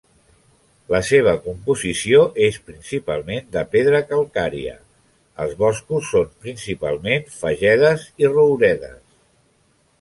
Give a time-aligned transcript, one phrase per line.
[0.93, 4.73] La seva composició és principalment de pedra calcària;
[5.45, 9.01] els boscos són principalment fagedes i rouredes.